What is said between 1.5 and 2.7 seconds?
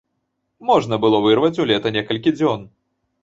у лета некалькі дзён.